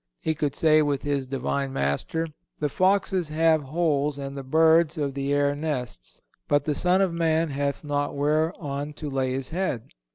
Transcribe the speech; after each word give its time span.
He 0.23 0.33
could 0.33 0.55
say 0.55 0.81
with 0.81 1.03
his 1.03 1.27
Divine 1.27 1.71
Master: 1.71 2.25
"The 2.59 2.69
foxes 2.69 3.29
have 3.29 3.61
holes 3.61 4.17
and 4.17 4.35
the 4.35 4.41
birds 4.41 4.97
of 4.97 5.13
the 5.13 5.31
air 5.31 5.55
nests, 5.55 6.23
but 6.47 6.65
the 6.65 6.73
Son 6.73 7.01
of 7.01 7.13
Man 7.13 7.51
hath 7.51 7.83
not 7.83 8.15
whereon 8.17 8.93
to 8.93 9.11
lay 9.11 9.33
his 9.33 9.49
head." 9.49 9.89